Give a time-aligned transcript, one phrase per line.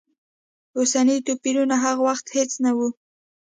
[0.77, 2.79] اوسني توپیرونه هغه وخت هېڅ نه و.